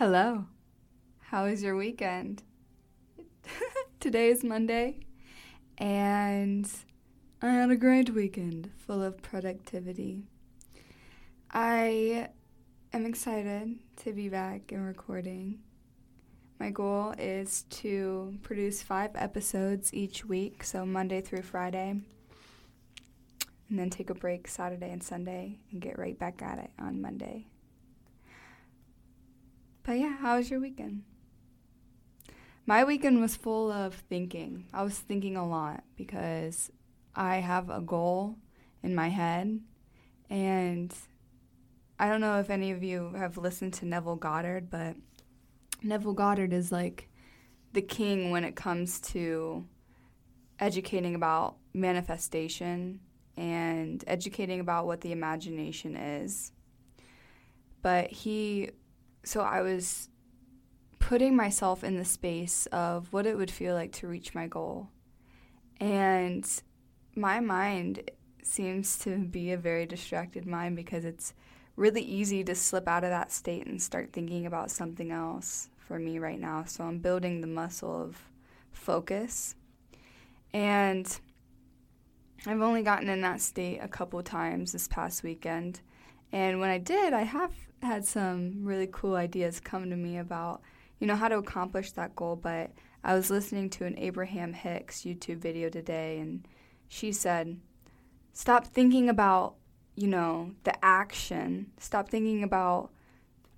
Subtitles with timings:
[0.00, 0.46] Hello.
[1.18, 2.42] How was your weekend?
[4.00, 5.00] Today is Monday,
[5.76, 6.66] and
[7.42, 10.22] I had a great weekend full of productivity.
[11.50, 12.30] I
[12.94, 15.58] am excited to be back and recording.
[16.58, 22.00] My goal is to produce five episodes each week, so Monday through Friday,
[23.68, 27.02] and then take a break Saturday and Sunday and get right back at it on
[27.02, 27.48] Monday.
[29.82, 31.02] But yeah, how was your weekend?
[32.66, 34.66] My weekend was full of thinking.
[34.72, 36.70] I was thinking a lot because
[37.14, 38.36] I have a goal
[38.82, 39.60] in my head
[40.28, 40.94] and
[41.98, 44.96] I don't know if any of you have listened to Neville Goddard, but
[45.82, 47.08] Neville Goddard is like
[47.72, 49.66] the king when it comes to
[50.58, 53.00] educating about manifestation
[53.36, 56.52] and educating about what the imagination is.
[57.82, 58.70] But he,
[59.22, 60.08] so I was
[60.98, 64.88] putting myself in the space of what it would feel like to reach my goal.
[65.80, 66.46] And
[67.16, 68.10] my mind
[68.42, 71.34] seems to be a very distracted mind because it's
[71.76, 75.98] really easy to slip out of that state and start thinking about something else for
[75.98, 76.64] me right now.
[76.64, 78.16] So I'm building the muscle of
[78.72, 79.54] focus.
[80.52, 81.18] And
[82.46, 85.80] I've only gotten in that state a couple times this past weekend.
[86.32, 87.52] And when I did, I have
[87.82, 90.62] had some really cool ideas come to me about,
[90.98, 92.36] you know, how to accomplish that goal.
[92.36, 92.70] But
[93.02, 96.46] I was listening to an Abraham Hicks YouTube video today, and
[96.88, 97.58] she said,
[98.32, 99.54] Stop thinking about
[100.00, 101.70] you know, the action.
[101.78, 102.90] Stop thinking about,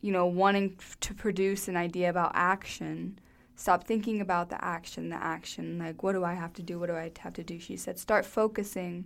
[0.00, 3.17] you know, wanting to produce an idea about action.
[3.55, 5.78] Stop thinking about the action, the action.
[5.78, 6.81] Like, what do I have to do?
[6.81, 7.61] What do I have to do?
[7.61, 9.05] She said, start focusing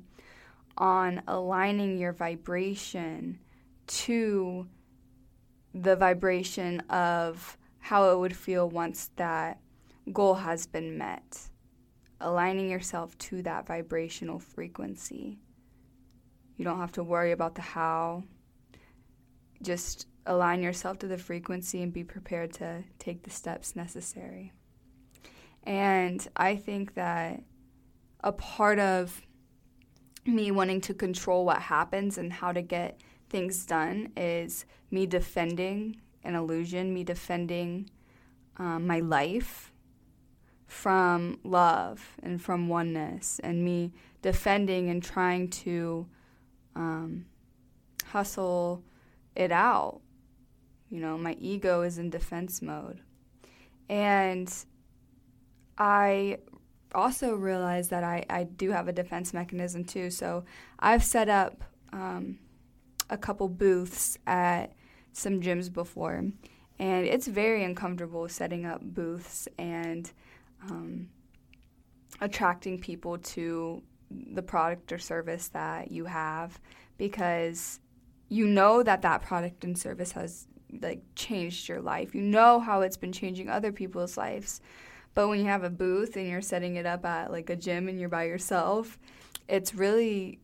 [0.79, 3.39] on aligning your vibration
[3.87, 4.67] to
[5.83, 9.61] the vibration of how it would feel once that
[10.13, 11.51] goal has been met.
[12.21, 15.39] Aligning yourself to that vibrational frequency.
[16.57, 18.25] You don't have to worry about the how.
[19.63, 24.53] Just align yourself to the frequency and be prepared to take the steps necessary.
[25.65, 27.43] And I think that
[28.21, 29.21] a part of
[30.25, 36.01] me wanting to control what happens and how to get things done is me defending
[36.25, 37.89] an illusion, me defending
[38.57, 39.73] um, my life
[40.67, 43.93] from love and from oneness, and me
[44.23, 46.07] defending and trying to
[46.75, 47.27] um,
[48.07, 48.83] hustle
[49.35, 50.01] it out.
[50.91, 53.01] You know, my ego is in defense mode.
[53.89, 54.53] And
[55.79, 56.39] I
[56.95, 60.11] also realize that I, I do have a defense mechanism too.
[60.11, 60.45] So
[60.79, 62.39] I've set up um,
[63.11, 64.73] a couple booths at
[65.13, 66.25] some gyms before.
[66.79, 70.11] And it's very uncomfortable setting up booths and
[70.63, 71.09] um,
[72.21, 76.61] attracting people to the product or service that you have
[76.99, 77.81] because
[78.29, 80.47] you know that that product and service has
[80.81, 82.15] like changed your life.
[82.15, 84.61] You know how it's been changing other people's lives.
[85.15, 87.89] But when you have a booth and you're setting it up at like a gym
[87.89, 88.99] and you're by yourself,
[89.49, 90.41] it's really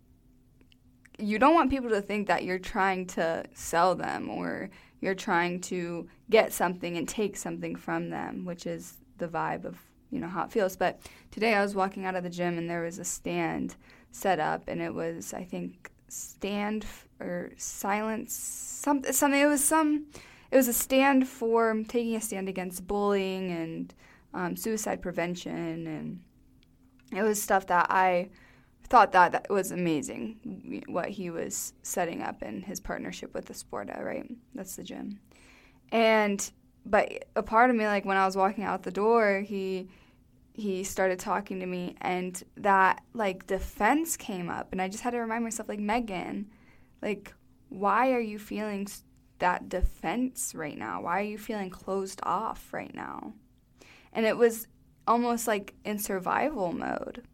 [1.22, 5.60] you don't want people to think that you're trying to sell them or you're trying
[5.60, 9.78] to get something and take something from them, which is the vibe of
[10.10, 10.76] you know how it feels.
[10.76, 11.00] But
[11.30, 13.76] today I was walking out of the gym and there was a stand
[14.10, 19.40] set up, and it was I think stand f- or silence something something.
[19.40, 20.06] It was some.
[20.50, 23.94] It was a stand for taking a stand against bullying and
[24.34, 26.20] um, suicide prevention, and
[27.10, 28.28] it was stuff that I
[28.92, 33.54] thought that that was amazing what he was setting up in his partnership with the
[33.54, 34.30] Sporta, right?
[34.54, 35.18] That's the gym.
[35.90, 36.52] And
[36.84, 39.88] but a part of me like when I was walking out the door, he
[40.52, 45.12] he started talking to me and that like defense came up and i just had
[45.12, 46.50] to remind myself like megan
[47.00, 47.32] like
[47.70, 48.86] why are you feeling
[49.38, 53.32] that defense right now why are you feeling closed off right now
[54.12, 54.68] and it was
[55.06, 57.26] almost like in survival mode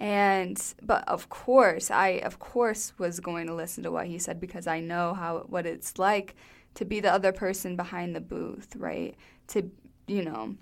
[0.00, 4.40] and but of course i of course was going to listen to what he said
[4.40, 6.34] because i know how what it's like
[6.74, 9.14] to be the other person behind the booth right
[9.46, 9.70] to
[10.06, 10.56] you know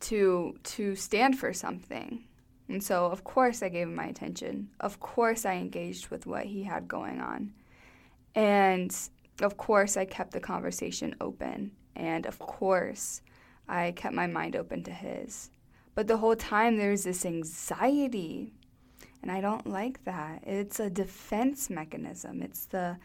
[0.00, 2.24] to to stand for something.
[2.68, 4.70] And so of course I gave him my attention.
[4.80, 7.52] Of course I engaged with what he had going on.
[8.34, 8.96] And
[9.42, 11.72] of course I kept the conversation open.
[11.96, 13.22] And of course
[13.68, 15.50] I kept my mind open to his.
[15.94, 18.52] But the whole time there's this anxiety.
[19.22, 20.42] And I don't like that.
[20.44, 22.42] It's a defense mechanism.
[22.42, 22.96] It's the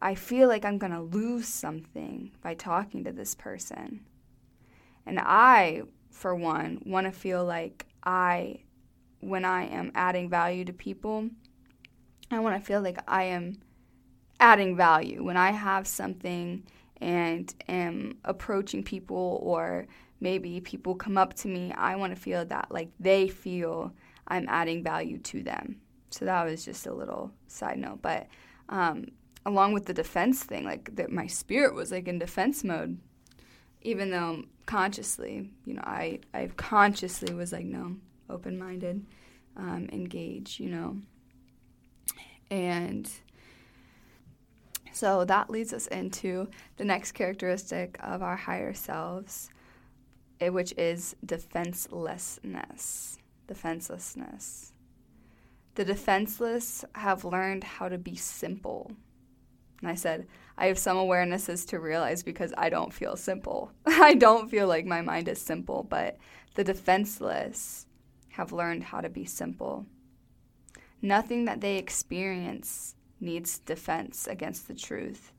[0.00, 4.00] I feel like I'm going to lose something by talking to this person.
[5.06, 8.60] And I, for one, want to feel like I,
[9.20, 11.30] when I am adding value to people,
[12.30, 13.60] I want to feel like I am
[14.40, 15.22] adding value.
[15.22, 16.64] When I have something
[17.00, 19.86] and am approaching people, or
[20.20, 23.92] maybe people come up to me, I want to feel that like they feel
[24.28, 25.76] I'm adding value to them.
[26.10, 28.00] So that was just a little side note.
[28.02, 28.26] But
[28.68, 29.08] um,
[29.44, 32.98] along with the defense thing, like that, my spirit was like in defense mode,
[33.82, 37.96] even though consciously, you know, I I consciously was like no,
[38.30, 39.06] open minded,
[39.56, 40.96] um, engage, you know,
[42.50, 43.08] and
[44.96, 46.48] so that leads us into
[46.78, 49.50] the next characteristic of our higher selves,
[50.40, 53.18] eh, which is defenselessness.
[53.46, 54.72] Defenselessness.
[55.74, 58.90] The defenseless have learned how to be simple.
[59.82, 63.72] And I said, I have some awarenesses to realize because I don't feel simple.
[63.86, 66.16] I don't feel like my mind is simple, but
[66.54, 67.86] the defenseless
[68.30, 69.84] have learned how to be simple.
[71.02, 75.32] Nothing that they experience needs defense against the truth.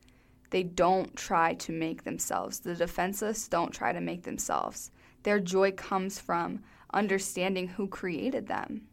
[0.50, 2.60] They don't try to make themselves.
[2.60, 4.90] The defenseless don't try to make themselves.
[5.22, 8.88] Their joy comes from understanding who created them.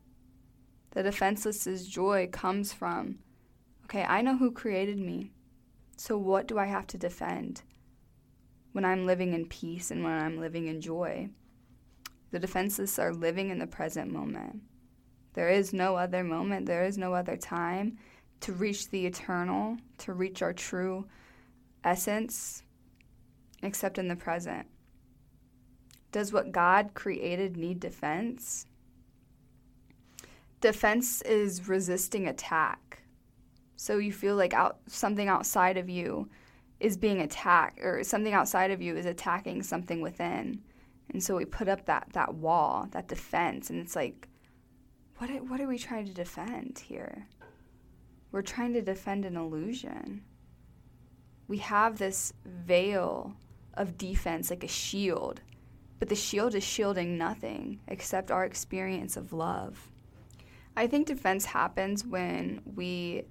[0.92, 3.20] The defenseless's joy comes from,
[3.86, 5.32] okay, I know who created me.
[5.98, 7.62] So what do I have to defend
[8.74, 11.30] when I'm living in peace and when I'm living in joy?
[12.32, 14.62] The defenseless are living in the present moment.
[15.34, 17.98] There is no other moment, there is no other time
[18.42, 21.08] to reach the eternal, to reach our true
[21.84, 22.64] essence,
[23.64, 24.68] except in the present.
[26.12, 28.68] Does what God created need defense?
[30.66, 33.04] defense is resisting attack.
[33.76, 36.28] So you feel like out something outside of you
[36.80, 40.64] is being attacked or something outside of you is attacking something within.
[41.12, 44.28] And so we put up that that wall, that defense and it's like
[45.18, 47.28] what what are we trying to defend here?
[48.36, 50.22] We're trying to defend an illusion.
[51.48, 53.34] We have this veil
[53.76, 55.40] of defense like a shield,
[56.00, 59.90] but the shield is shielding nothing except our experience of love.
[60.76, 63.24] I think defense happens when we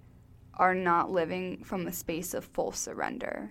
[0.55, 3.51] are not living from a space of full surrender.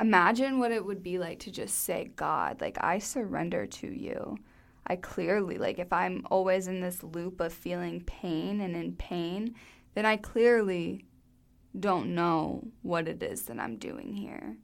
[0.00, 4.38] Imagine what it would be like to just say, God, like, I surrender to you.
[4.86, 9.56] I clearly, like, if I'm always in this loop of feeling pain and in pain,
[9.94, 11.06] then I clearly
[11.78, 14.56] don't know what it is that I'm doing here.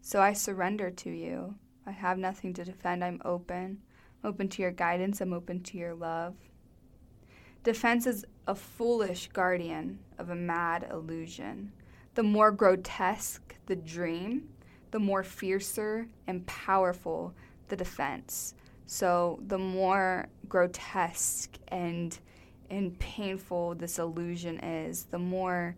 [0.00, 1.54] So I surrender to you.
[1.86, 3.04] I have nothing to defend.
[3.04, 3.82] I'm open.
[4.22, 5.20] I'm open to your guidance.
[5.20, 6.34] I'm open to your love.
[7.62, 11.72] Defense is a foolish guardian of a mad illusion.
[12.14, 14.48] The more grotesque the dream,
[14.90, 17.34] the more fiercer and powerful
[17.68, 18.54] the defense.
[18.86, 22.18] So the more grotesque and
[22.70, 25.76] and painful this illusion is, the more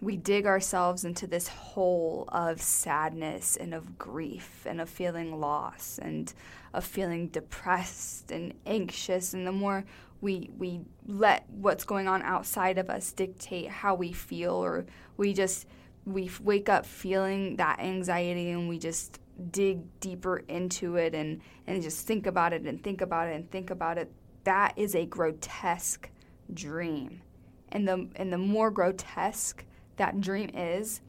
[0.00, 5.98] we dig ourselves into this hole of sadness and of grief and of feeling loss
[6.02, 6.34] and
[6.74, 9.84] of feeling depressed and anxious and the more
[10.20, 14.84] we we let what's going on outside of us dictate how we feel or
[15.16, 15.66] we just
[16.04, 19.20] we wake up feeling that anxiety and we just
[19.50, 23.50] dig deeper into it and and just think about it and think about it and
[23.50, 24.10] think about it.
[24.44, 26.10] That is a grotesque
[26.54, 27.22] dream.
[27.70, 29.64] And the and the more grotesque
[29.96, 31.00] that dream is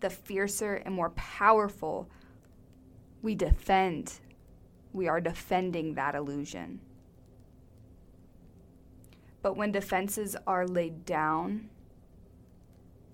[0.00, 2.08] the fiercer and more powerful
[3.22, 4.20] we defend
[4.92, 6.80] we are defending that illusion.
[9.42, 11.68] But when defenses are laid down,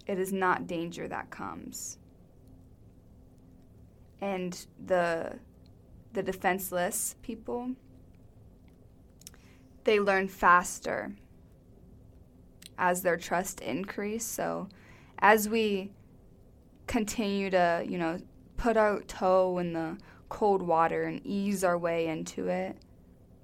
[0.07, 1.99] it is not danger that comes.
[4.21, 5.39] And the
[6.13, 7.71] the defenseless people
[9.85, 11.13] they learn faster
[12.79, 14.25] as their trust increase.
[14.25, 14.69] So
[15.19, 15.93] as we
[16.87, 18.19] continue to, you know,
[18.57, 19.99] put our toe in the
[20.29, 22.77] cold water and ease our way into it,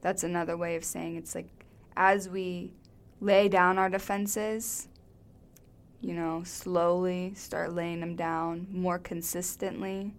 [0.00, 1.48] that's another way of saying it's like
[1.96, 2.72] as we
[3.20, 4.88] lay down our defenses,
[6.00, 10.14] you know, slowly start laying them down more consistently,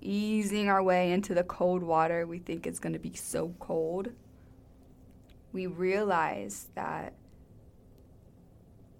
[0.00, 4.10] easing our way into the cold water we think is going to be so cold.
[5.52, 7.14] We realize that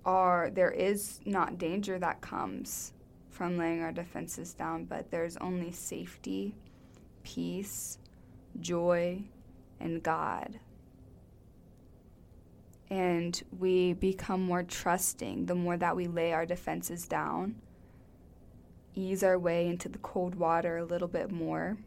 [0.05, 2.93] our there is not danger that comes
[3.31, 6.55] from laying our defenses down, but there's only safety,
[7.23, 7.99] peace,
[8.61, 9.23] joy,
[9.81, 10.61] and God
[12.93, 17.55] and we become more trusting the more that we lay our defenses down,
[18.95, 21.79] ease our way into the cold water a little bit more.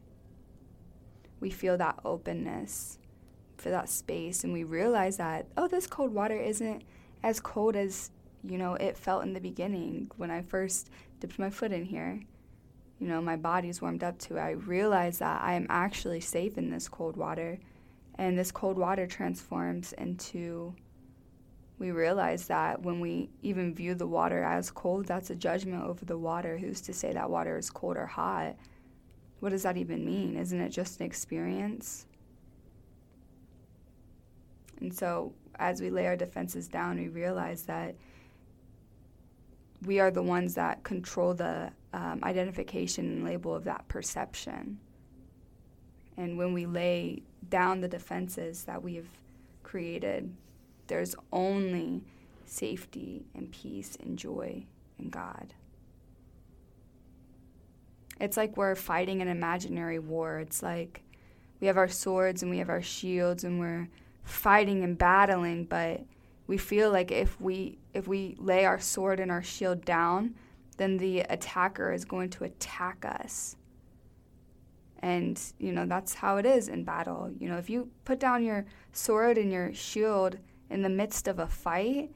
[1.39, 2.97] We feel that openness
[3.55, 6.81] for that space, and we realize that, oh, this cold water isn't
[7.25, 8.11] as cold as,
[8.43, 12.21] you know, it felt in the beginning when I first dipped my foot in here.
[12.99, 14.41] You know, my body's warmed up to it.
[14.41, 17.57] I realize that I am actually safe in this cold water,
[18.19, 20.75] and this cold water transforms into
[21.77, 26.05] we realize that when we even view the water as cold, that's a judgment over
[26.05, 26.57] the water.
[26.57, 28.55] Who's to say that water is cold or hot?
[29.41, 30.37] What does that even mean?
[30.37, 32.05] Isn't it just an experience?
[34.79, 37.95] And so, as we lay our defenses down, we realize that
[39.85, 44.79] we are the ones that control the um, identification and label of that perception.
[46.17, 49.07] And when we lay down the defenses that we have
[49.63, 50.33] created,
[50.87, 52.01] there's only
[52.45, 54.65] safety and peace and joy
[54.99, 55.53] in God.
[58.19, 60.39] It's like we're fighting an imaginary war.
[60.39, 61.01] It's like
[61.59, 63.89] we have our swords and we have our shields and we're
[64.25, 66.01] fighting and battling, but
[66.47, 70.35] we feel like if we if we lay our sword and our shield down,
[70.77, 73.55] then the attacker is going to attack us.
[74.99, 77.31] And you know, that's how it is in battle.
[77.39, 80.37] You know, if you put down your sword and your shield
[80.69, 82.11] in the midst of a fight,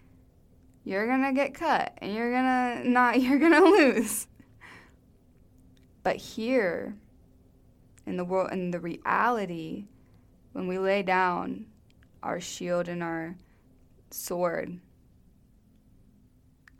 [0.83, 2.43] you're going to get cut and you're going
[2.83, 4.27] to not you're going to lose.
[6.01, 6.95] But here
[8.05, 9.85] in the world in the reality
[10.53, 11.67] when we lay down
[12.23, 13.35] our shield and our
[14.11, 14.79] sword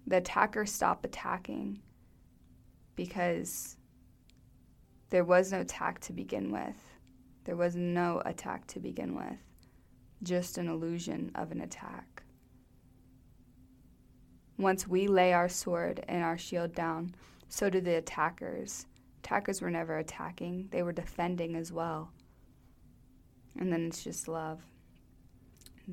[0.09, 1.79] the attackers stop attacking
[2.95, 3.77] because
[5.11, 6.97] there was no attack to begin with.
[7.45, 9.37] There was no attack to begin with
[10.23, 12.23] just an illusion of an attack.
[14.57, 17.15] Once we lay our sword and our shield down,
[17.47, 18.87] so do the attackers.
[19.23, 22.11] Attackers were never attacking, they were defending as well.
[23.57, 24.61] And then it's just love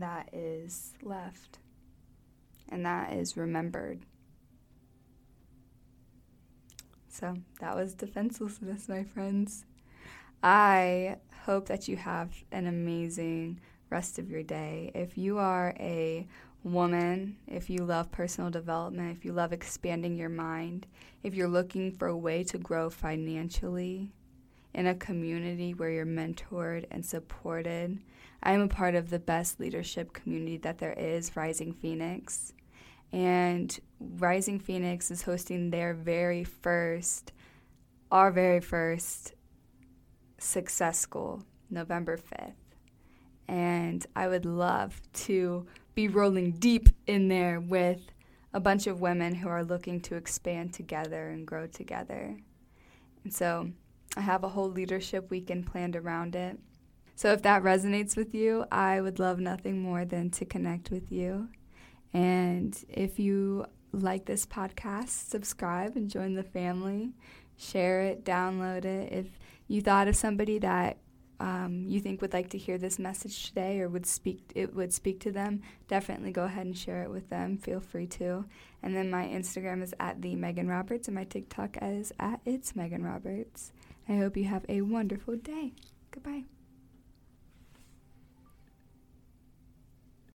[0.00, 1.58] that is left,
[2.68, 4.00] and that is remembered.
[7.08, 9.64] So that was defenselessness, my friends.
[10.42, 14.90] I hope that you have an amazing rest of your day.
[14.94, 16.26] If you are a
[16.62, 20.86] woman, if you love personal development, if you love expanding your mind,
[21.22, 24.12] if you're looking for a way to grow financially
[24.76, 27.98] in a community where you're mentored and supported,
[28.44, 32.52] I am a part of the best leadership community that there is, Rising Phoenix.
[33.12, 37.32] And Rising Phoenix is hosting their very first,
[38.12, 39.34] our very first
[40.38, 42.54] success school, November 5th
[43.48, 48.00] and I would love to be rolling deep in there with
[48.52, 52.36] a bunch of women who are looking to expand together and grow together.
[53.24, 53.70] And so
[54.16, 56.58] I have a whole leadership weekend planned around it.
[57.14, 61.10] So if that resonates with you, I would love nothing more than to connect with
[61.10, 61.48] you.
[62.12, 67.14] And if you like this podcast, subscribe and join the family.
[67.56, 69.12] Share it, download it.
[69.12, 69.26] If
[69.68, 70.98] you thought of somebody that
[71.40, 74.92] um, you think would like to hear this message today or would speak it would
[74.92, 77.58] speak to them, definitely go ahead and share it with them.
[77.58, 78.44] Feel free to.
[78.82, 82.76] And then my Instagram is at the Megan Roberts and my TikTok is at it's
[82.76, 83.72] Megan Roberts.
[84.08, 85.72] I hope you have a wonderful day.
[86.10, 86.44] Goodbye.